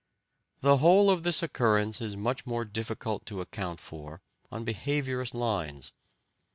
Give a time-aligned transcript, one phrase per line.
[0.61, 5.93] The whole of this occurrence is much more difficult to account for on behaviourist lines.